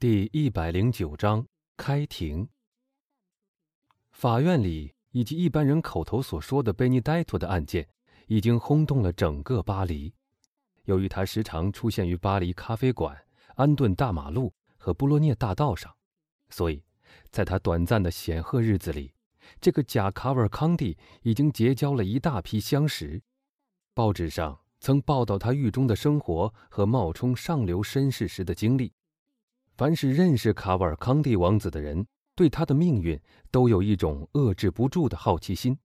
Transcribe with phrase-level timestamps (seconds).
[0.00, 2.48] 第一百零九章开庭。
[4.12, 7.86] 法院里以及一般人口头所说的贝尼呆托的案件，
[8.26, 10.14] 已经轰动了整个巴黎。
[10.84, 13.14] 由于他时常出现于巴黎咖啡馆、
[13.56, 15.94] 安顿大马路和布洛涅大道上，
[16.48, 16.82] 所以，
[17.30, 19.12] 在他短暂的显赫日子里，
[19.60, 23.20] 这个贾卡尔康蒂已经结交了一大批相识。
[23.92, 28.90] 报纸上曾报道他狱中的生活和冒充上流绅士时的经历。
[29.80, 33.18] 凡是认识卡瓦尔康蒂王子的人，对他的命运
[33.50, 35.78] 都有一种遏制不住的好奇心。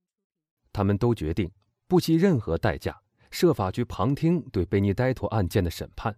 [0.74, 1.50] 他们都决定
[1.88, 6.14] 不惜任何代价，设法去旁听对贝尼呆托案件的审判。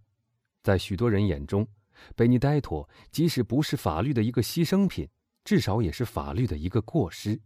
[0.64, 1.68] 在许多人眼中，
[2.16, 5.08] 贝尼呆托即使不是法律的一个牺牲品，
[5.44, 7.40] 至少也是法律的一个过失。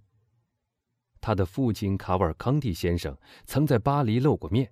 [1.20, 3.13] 他的父亲卡瓦尔康蒂先生
[3.44, 4.72] 曾在巴黎露过面，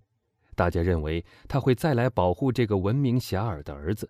[0.55, 4.09] 大家认为他会再来保护这个闻名遐迩的儿子。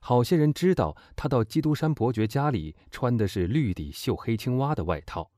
[0.00, 5.30] 好些人知道他到基督山伯爵家里穿的是绿底绣黑青蛙的外套，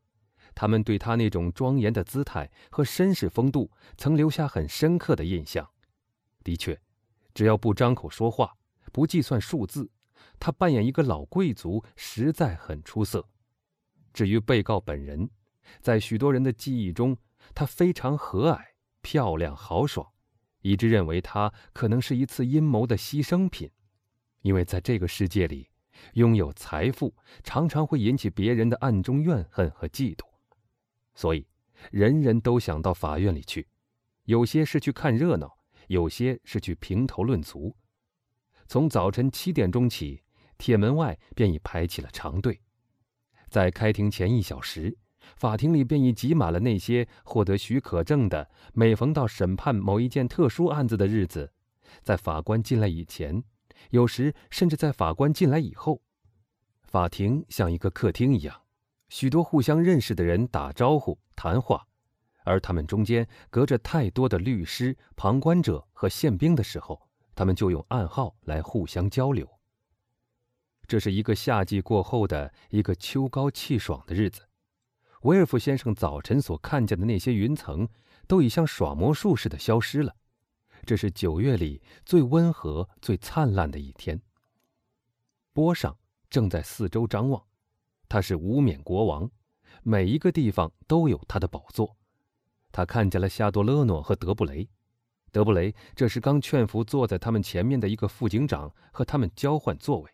[0.54, 5.68] 他们对他那种庄严的姿态和绅士风度曾留下很深刻的印象。
[6.44, 6.80] 的确，
[7.34, 8.52] 只要不张口说话，
[8.92, 9.90] 不计算数字，
[10.38, 13.28] 他扮演一个老贵族实在很出色。
[14.12, 15.28] 至于被告本人，
[15.80, 17.16] 在许多人的记忆中，
[17.54, 18.60] 他非常和蔼、
[19.00, 20.06] 漂亮、豪爽，
[20.60, 23.70] 一致认为他可能是一次阴谋的牺牲品。
[24.42, 25.68] 因为在这个世界里，
[26.14, 30.24] 拥有财富常常会引起别人的暗中怨恨和嫉妒，
[31.14, 31.46] 所以
[31.90, 33.66] 人人都想到法院里去。
[34.24, 37.74] 有些是去看热闹，有些是去评头论足。
[38.68, 40.22] 从早晨七点钟起，
[40.58, 42.60] 铁门外便已排起了长队。
[43.48, 44.96] 在开庭前一小时，
[45.36, 48.50] 法庭里便已挤满了那些获得许可证的。
[48.72, 51.52] 每逢到审判某一件特殊案子的日子，
[52.02, 53.44] 在法官进来以前。
[53.90, 56.02] 有时甚至在法官进来以后，
[56.82, 58.62] 法庭像一个客厅一样，
[59.08, 61.86] 许多互相认识的人打招呼、谈话，
[62.44, 69.48] 而他们中间隔着太多的律师、旁观者和宪兵的时候，他们就用暗号来互相交流。
[70.86, 74.42] 这是一个夏季过后的一个秋高气爽的日子，
[75.22, 77.88] 威尔夫先生早晨所看见的那些云层，
[78.26, 80.16] 都已像耍魔术似的消失了。
[80.84, 84.20] 这是九月里最温和、最灿烂的一天。
[85.52, 85.96] 波上
[86.28, 87.42] 正在四周张望，
[88.08, 89.30] 他是无冕国王，
[89.82, 91.96] 每一个地方都有他的宝座。
[92.72, 94.68] 他看见了夏多勒诺和德布雷，
[95.30, 100.10] 德布雷这时刚劝服坐在他们前面的一个副警长和他们交换座位。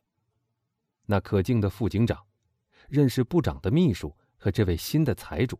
[1.06, 2.26] 那可敬的副警长
[2.88, 5.58] 认识部长的秘书和这位新的财主，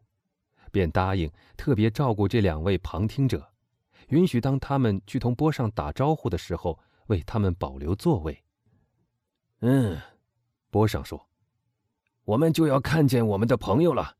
[0.70, 3.50] 便答应特别照顾这两位旁听者。
[4.08, 8.42] 允许当他们去同波上打招呼的时候，为他们保留座位。
[9.60, 10.00] 嗯，
[10.70, 11.28] 波上说
[12.24, 14.16] ：“我们就要看见我们的朋友了。”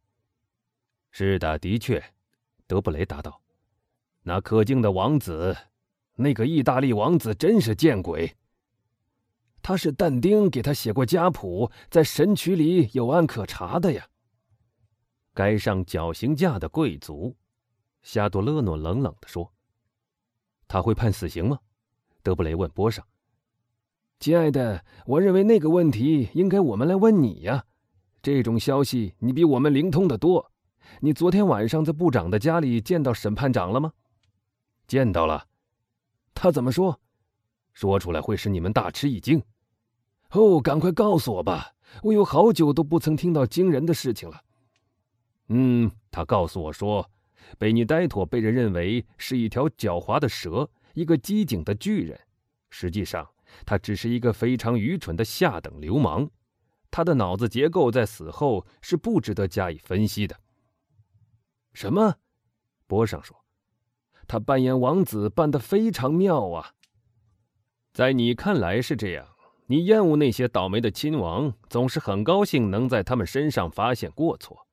[1.11, 2.03] 是的，的确，
[2.67, 3.41] 德布雷答道
[4.25, 5.57] ：“那可敬的王子，
[6.17, 8.37] 那个意大利王子真是见鬼。
[9.63, 14.09] 他是但丁给他写过家谱，在神曲里有案可查的呀。
[15.33, 17.37] 该上绞刑架的贵族。”
[18.03, 19.53] 夏多勒诺冷冷地说。
[20.69, 21.59] 他会判死刑吗？
[22.23, 23.05] 德布雷问波尚。
[24.21, 27.65] 亲爱的，我认为那个问题应该我们来问你呀。
[28.21, 30.53] 这种消息你比我们灵通的多。
[31.01, 33.93] 你昨天晚上在部长的家里见到审判长了吗？
[34.87, 35.47] 见到了。
[36.35, 37.01] 他怎么说？
[37.73, 39.43] 说出来会使你们大吃一惊。
[40.33, 41.73] 哦，赶快告诉我吧！
[42.03, 44.43] 我有好久都不曾听到惊人的事情了。
[45.49, 47.09] 嗯，他告诉我说。
[47.59, 52.19] 贝尼呆托被人认为是一条狡猾的蛇，一个机警的巨人。
[52.71, 53.29] 实际上，
[53.65, 56.31] 他只是一个非常愚蠢的下等流氓。
[56.91, 60.37] 他的脑子结构在死后是不值得加以分析的。
[61.73, 62.17] 什么？
[62.87, 63.45] 波尚说，
[64.27, 66.73] 他扮演王子扮得非常妙啊。
[67.93, 69.27] 在你看来是这样，
[69.67, 74.67] 你厌恶那些倒霉的亲王，总是很高兴能在他们身上发现过错，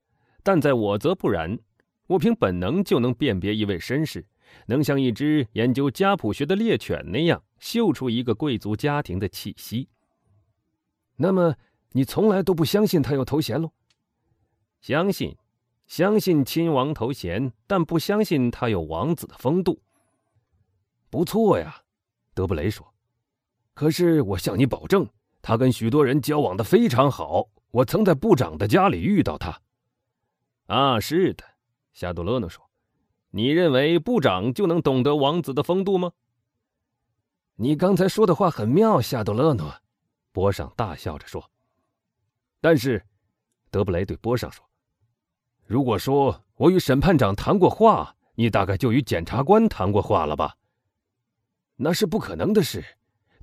[0.43, 1.59] 但在我则不然。
[2.07, 4.25] 我凭本能就能辨别一位绅士，
[4.67, 9.89] 能像一只研究家谱学的猎犬那样嗅出一个贵族家庭的气息。
[11.15, 11.55] 那么，
[11.93, 13.71] 你从来都不相信他有头衔喽？
[14.81, 15.35] 相信，
[15.87, 19.81] 相信亲王头衔，但不相信他有王子的风度。
[21.09, 21.81] 不错呀，
[22.33, 22.93] 德布雷说。
[23.73, 25.09] 可是我向你保证，
[25.41, 27.49] 他跟许多人交往的非常好。
[27.71, 29.59] 我曾在部长的家里遇到他。
[30.67, 31.54] 啊，是的。
[31.95, 32.69] 夏杜勒诺说
[33.31, 36.11] ：“你认为部长就能懂得王子的风度吗？”
[37.55, 39.73] 你刚才说的话很妙，夏杜勒诺。
[40.33, 41.49] 波尚大笑着说。
[42.59, 43.01] 但是，
[43.71, 44.69] 德布雷对波尚说
[45.65, 50.57] ：“如果说我与审判长谈过话，你大概就与检察官谈过话了吧？”
[51.77, 52.83] 那是不可能的事。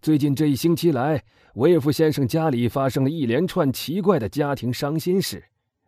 [0.03, 5.43] 最近这一星期来，维尔夫先生家里发生了一连串奇怪的家庭伤心事，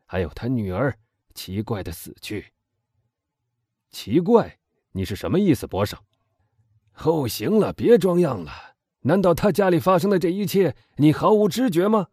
[0.06, 0.96] 还有他女儿
[1.34, 2.53] 奇怪的死去。
[3.94, 4.58] 奇怪？
[4.91, 6.05] 你是什么意思，波上？
[7.05, 8.75] 哦，行了，别装样了。
[9.02, 12.08] 难道他家里发生的这一切你毫无知觉吗？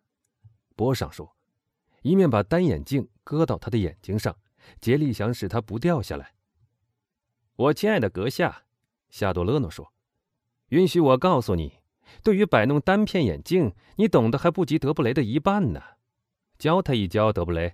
[0.76, 1.36] 波上说，
[2.04, 4.38] 一面把单眼镜搁到他的眼睛上，
[4.80, 6.36] 竭力想使它不掉下来。
[7.56, 8.66] 我亲爱的阁下，
[9.10, 9.92] 夏多勒诺说，
[10.68, 11.80] 允许我告诉你。
[12.22, 15.82] 对于摆弄单片眼镜，你懂得还不及德布雷的一半呢。
[16.60, 17.74] 教他一教，德布雷。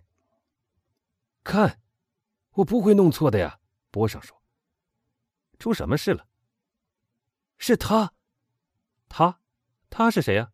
[1.43, 1.81] 看，
[2.53, 3.59] 我不会弄错的呀。
[3.97, 4.39] 波上说
[5.59, 6.27] ：“出什么事了？
[7.57, 8.13] 是他，
[9.09, 9.41] 他，
[9.89, 10.51] 他是谁呀？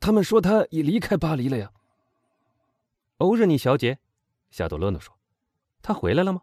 [0.00, 1.72] 他们说他已离开巴黎了呀。”
[3.18, 3.98] 欧日尼小姐，
[4.50, 5.16] 夏多勒诺说
[5.82, 6.42] ：“他回来了吗？”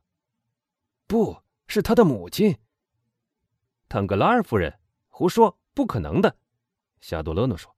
[1.07, 2.59] 不是他的母亲，
[3.88, 4.80] 坦格拉尔夫人。
[5.07, 5.57] 胡说。
[5.71, 6.35] 不可能的，
[7.00, 7.74] 夏多勒诺说。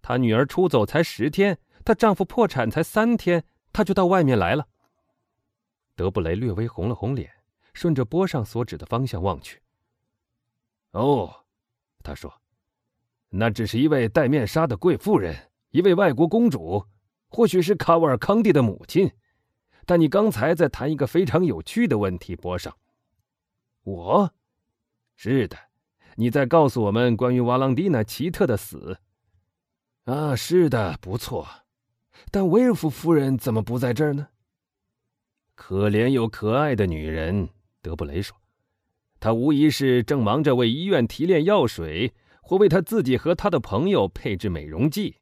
[0.00, 3.44] 她女儿出走才十天，她丈夫破产才三天，
[3.74, 4.68] 她就到外面来了。
[5.98, 7.28] 德布雷略微红了红脸，
[7.74, 9.60] 顺着波上所指的方向望去。
[10.92, 11.44] 哦，
[12.04, 12.32] 他说，
[13.30, 16.86] 那只是一位戴面纱的贵妇人，一位外国公主，
[17.26, 19.10] 或许是卡瓦尔康蒂的母亲。
[19.84, 22.76] 但你刚才在谈一个非常有趣的问题，波上。
[23.82, 24.32] 我，
[25.16, 25.58] 是的。
[26.14, 29.00] 你在告诉我们关于瓦朗蒂娜奇特的死，
[30.04, 31.44] 啊，是的，不错。
[32.30, 34.28] 但威尔夫夫人怎么不在这儿呢？
[35.58, 37.48] 可怜又可爱的女人，
[37.82, 38.34] 德布雷说，
[39.18, 45.16] 她无疑是正忙着为医院提炼药水，或为她自己和她的朋友配制美容剂。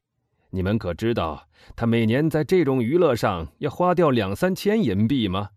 [0.50, 5.52] 你们可知道她每年在这种娱乐上要花掉两三千银币吗？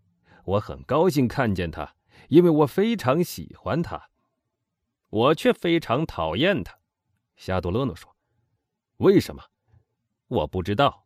[0.46, 1.94] 我很高兴看见她，
[2.28, 4.08] 因为我非常喜欢她。
[5.10, 6.78] 我却非常讨厌他，
[7.36, 8.16] 夏多勒诺说
[8.96, 9.42] ：“为什么？
[10.28, 11.04] 我不知道。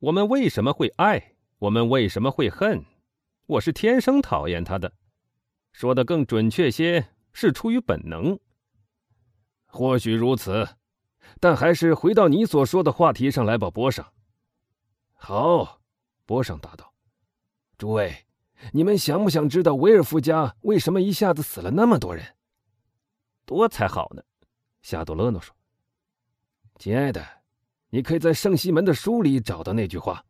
[0.00, 1.34] 我们为什么会爱？
[1.60, 2.84] 我们为什么会恨？
[3.52, 4.90] 我是天生讨厌他的。
[5.72, 8.38] 说的更准确些，是出于本能。
[9.66, 10.66] 或许如此，
[11.38, 14.12] 但还是回到你所说的话题上来吧，波上。
[15.12, 15.80] 好，
[16.24, 16.94] 波上答道
[17.76, 18.24] ：‘诸位，
[18.72, 22.24] 你们想不想知道维尔夫家为什么一下子死了那么多人？’”
[23.44, 24.22] 多才好呢，
[24.80, 25.54] 夏多勒诺说
[26.80, 27.22] ：“亲爱的，
[27.90, 30.24] 你可以在圣西门的书里找到那句话。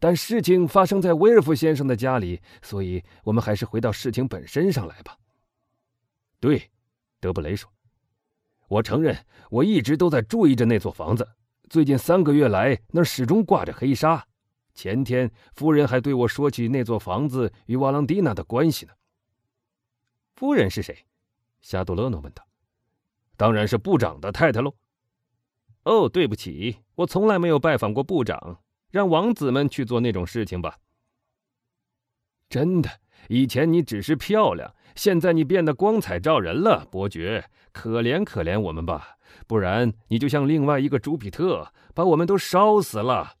[0.00, 5.16] 但事情发生在威尔夫先生的家里，所以我们还是回到事情本身上来吧。”
[6.40, 6.70] 对，
[7.20, 7.68] 德布雷说
[8.68, 11.28] ：“我承认，我一直都在注意着那座房子。
[11.68, 14.24] 最近三个月来，那始终挂着黑纱。
[14.74, 18.92] 前天，夫人还对我说起那座房子与瓦朗蒂娜的关系呢。
[20.36, 20.96] 夫人是谁？”
[21.60, 22.46] 夏杜勒诺问道
[23.36, 24.74] ：“当然是部长的太太喽。
[25.82, 28.60] ”“哦，对不起，我从来没有拜访过部长。
[28.90, 30.78] 让王子们去做那种事情吧。
[32.48, 37.50] ”“真的，以前你只是漂亮，现在你变得光彩照人了，伯爵。
[37.70, 43.36] 可怜可怜我们吧，不然你就像另外一个朱比特，把我们都烧死了。”“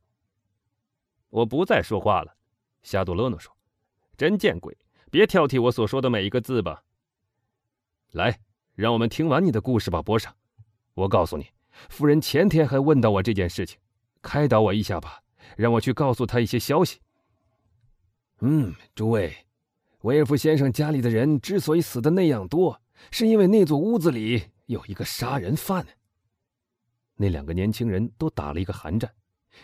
[1.30, 2.36] 我不再说话了。”
[2.84, 3.56] 夏杜勒诺说
[4.16, 4.76] ，“真见鬼！
[5.10, 6.84] 别挑剔我所说的每一个字吧。”
[8.12, 8.38] 来，
[8.74, 10.34] 让我们听完你的故事吧，波上。
[10.94, 11.46] 我告诉你，
[11.88, 13.78] 夫人前天还问到我这件事情，
[14.22, 15.20] 开导我一下吧，
[15.56, 17.00] 让我去告诉他一些消息。
[18.40, 19.34] 嗯，诸位，
[20.02, 25.86] 威尔夫先生家里的人之所以死的那样多，是因为那座屋子里有一个杀人犯。
[27.16, 29.12] 那两个年轻人都打了一个寒战，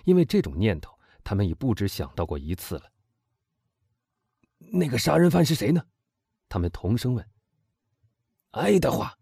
[0.04, 2.90] 因为这种念头，他们已不止想到过一次了。
[4.58, 5.80] 那个杀人犯是谁呢？
[6.48, 7.24] 他们同声问。
[8.50, 9.16] 爱德华。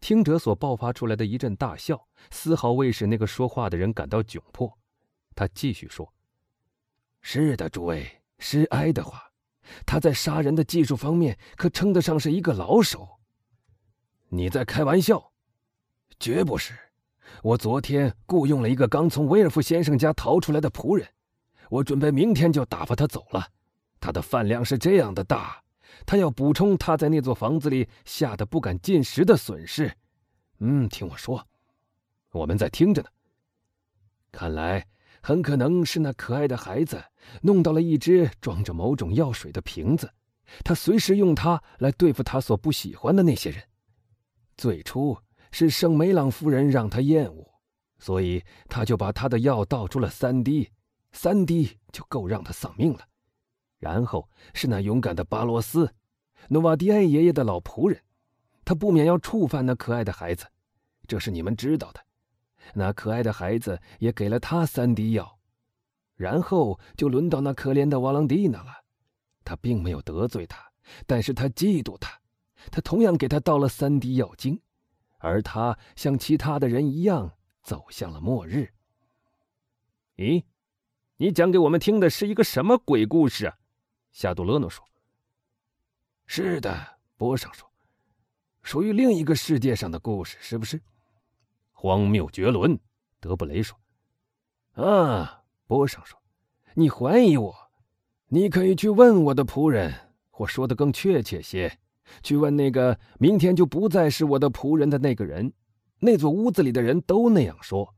[0.00, 4.79] 听者所爆发出来的一阵大笑，丝毫未使那个说话的人感到窘迫。
[5.34, 6.12] 他继续说
[7.22, 9.22] ：“是的，诸位，是爱德华。
[9.86, 13.20] 他在杀人的技术方面可称得上是一个老手。”
[14.28, 15.32] 你在开玩笑？
[16.18, 16.74] 绝不是。
[17.42, 21.08] 我昨天雇佣了一个刚从威尔夫先生家逃出来的仆人，
[21.68, 23.48] 我准备明天就打发他走了。
[24.00, 25.62] 他的饭量是这样的大。
[26.06, 29.92] 他要补充他在那座房子里吓得不敢进食的损失。
[30.58, 31.46] 嗯，听我说，
[32.30, 33.08] 我们在听着呢。
[34.32, 34.86] 看来
[35.20, 37.02] 很可能是那可爱的孩子
[37.42, 40.10] 弄到了一只装着某种药水的瓶子，
[40.64, 43.62] 他随时用它来对付他所不喜欢的那些人。
[44.56, 45.16] 最初
[45.52, 47.46] 是圣梅朗夫人让他厌恶，
[47.98, 50.70] 所以他就把他的药倒出了三滴，
[51.12, 53.00] 三滴就够让他丧命了。
[53.78, 55.94] 然后是那勇敢的巴罗斯，
[56.48, 58.00] 诺瓦迪埃爷爷的老仆人，
[58.64, 60.46] 他不免要触犯那可爱的孩子，
[61.06, 62.00] 这是你们知道的。
[62.74, 65.38] 那可爱的孩子也给了他三滴药，
[66.14, 68.84] 然后就轮到那可怜的瓦朗蒂娜了。
[69.44, 70.70] 他并没有得罪他，
[71.06, 72.20] 但是他嫉妒他，
[72.70, 74.60] 他同样给他倒了三滴药精，
[75.18, 78.72] 而他像其他的人一样走向了末日。
[80.16, 80.44] 咦，
[81.16, 83.56] 你讲给我们听的是一个什么鬼故事啊？
[84.12, 84.84] 夏杜勒诺说
[86.26, 87.70] ：“是的。”波上说
[88.62, 90.80] ：“属于另一个世界上的故事，是不是？”
[91.80, 92.78] 荒谬绝伦，
[93.20, 93.80] 德布雷说
[94.76, 96.20] ：“啊。”波尚说
[96.76, 97.70] ：“你怀疑我？
[98.26, 101.78] 你可以去问我的仆人，或说的更确切些，
[102.22, 105.50] 去问那个明天就不再是我的仆人的那个人。
[106.00, 107.94] 那座屋子里的人都那样说。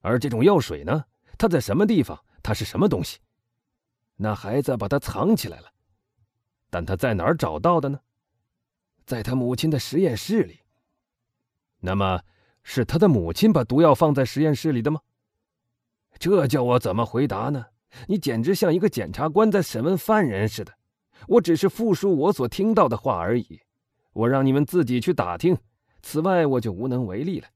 [0.00, 1.04] 而这种药水呢？
[1.36, 2.18] 它在什么地方？
[2.42, 3.18] 它是什么东西？”
[4.16, 5.70] 那孩子把它藏起来了，
[6.70, 8.00] 但他在哪儿找到的呢？
[9.04, 10.60] 在他母亲的实验室里。
[11.80, 12.22] 那么，
[12.64, 15.00] 是他的母亲把毒药放在实验室里的吗？
[16.18, 17.66] 这叫我怎么回答呢？
[18.08, 20.72] 你简直像一个检察官在审问犯人似的。
[21.28, 23.60] 我只是复述我所听到的话而已。
[24.12, 25.56] 我让你们自己去打听，
[26.02, 27.46] 此外我就无能为力了。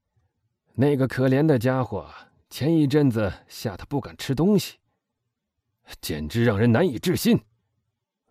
[0.75, 2.09] 那个可怜的家伙
[2.49, 4.77] 前一阵子吓得不敢吃东西。
[6.01, 7.39] 简直让人难以置信！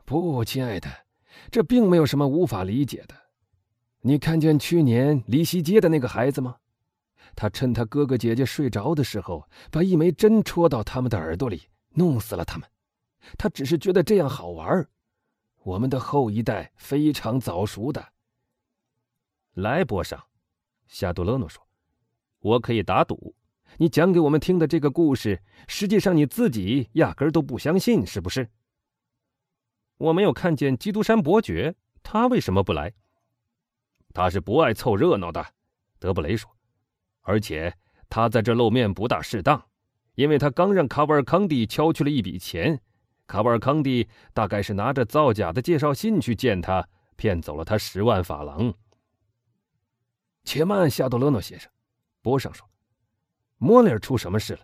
[0.05, 0.89] 不，亲爱的，
[1.51, 3.15] 这并没有什么无法理解的。
[4.03, 6.57] 你看见去年离西街的那个孩子吗？
[7.41, 12.69] 他趁他哥哥姐姐睡着的时候，把一枚针戳到他们的耳朵里，弄死了他们。
[13.37, 14.85] 他只是觉得这样好玩。
[15.63, 18.05] 我们的后一代非常早熟的。
[19.53, 20.21] 来，波上，
[20.89, 21.65] 夏杜勒诺说
[22.43, 23.37] ：“我可以打赌。”
[23.79, 28.51] 你讲给我们听的这个故事，实际上你自己压根儿都不相信，是不是？
[29.99, 32.93] 我没有看见基督山伯爵，他为什么不来？
[34.13, 35.47] 他是不爱凑热闹的，
[36.01, 36.51] 德布雷说。
[37.29, 37.75] 而且
[38.09, 39.63] 他在这露面不大适当，
[40.15, 42.81] 因为他刚让卡瓦尔康蒂敲去了一笔钱，
[43.27, 48.73] 卡瓦尔康蒂大概是拿着造假的介绍信去见他，骗走了他十万法郎。
[50.43, 51.71] 且慢，夏多勒诺先生，
[52.23, 52.67] 波上说。
[53.59, 54.61] 莫里尔出什么事了？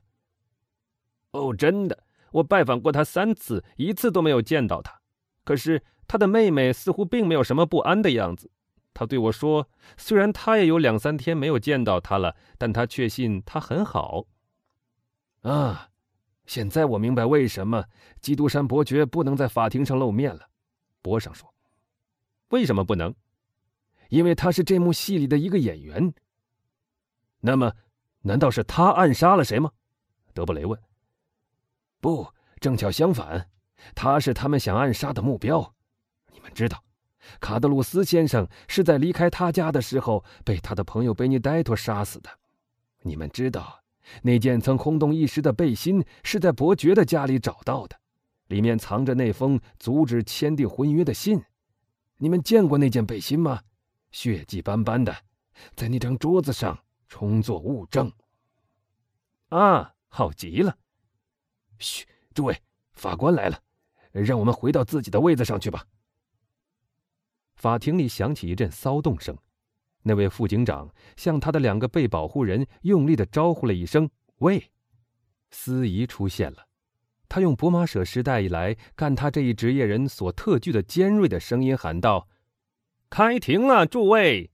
[1.32, 4.98] 哦，真的，我拜访过他三次，一次都没有见到他。
[5.44, 8.50] 可是他的妹妹似乎并没有什么不安的样子。
[8.94, 14.24] 他对我说，虽然他也有两三天没有见到他了，但他确信他很好。
[15.42, 15.90] 啊，
[16.46, 17.84] 现在我明白为什么
[18.20, 20.48] 基督山伯爵不能在法庭上露面了。
[21.02, 21.52] 波上说
[22.48, 23.14] ：“为什么不能？
[24.08, 26.14] 因为他是这幕戏里的一个演员。
[27.40, 27.72] 那么。”
[28.26, 29.70] 难道是他暗杀了谁吗？
[30.32, 30.80] 德布雷问。
[32.00, 32.26] 不，
[32.58, 33.50] 正巧相反，
[33.94, 35.74] 他是他们想暗杀的目标。
[36.32, 36.82] 你们知道，
[37.40, 42.30] 卡德鲁斯先生是在离开他家的时候被他的朋友贝尼戴托杀死的。
[43.02, 43.80] 你们知道，
[44.22, 47.96] 那件曾轰动一时的背心是在伯爵的家里找到的，
[48.48, 51.42] 里面藏着那封阻止签订婚约的信。
[52.18, 53.60] 你们见过那件背心吗？
[54.10, 55.14] 血迹斑斑的，
[55.74, 56.78] 在那张桌子上。
[57.06, 58.10] 充作物证。
[59.50, 60.76] 啊，好极了！
[61.78, 62.04] 嘘，
[62.34, 62.60] 诸位，
[62.94, 63.60] 法官来了，
[64.10, 65.86] 让我们回到自己的位子上去吧。
[67.64, 69.34] 法庭里响起一阵骚动声，
[70.02, 74.70] 那位副警长向他的两个被保护人用力的招呼了一声：“喂！”
[75.50, 76.66] 司仪出现了，
[77.26, 82.28] 他用博马舍时代以来干他这一职业人所特具的尖锐的声音喊道
[83.08, 84.50] ：“开庭了，诸位！”